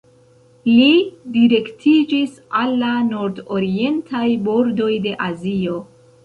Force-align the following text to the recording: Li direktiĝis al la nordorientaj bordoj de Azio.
Li 0.67 0.85
direktiĝis 1.35 2.33
al 2.61 2.73
la 2.85 2.95
nordorientaj 3.11 4.23
bordoj 4.49 4.89
de 5.05 5.13
Azio. 5.29 5.79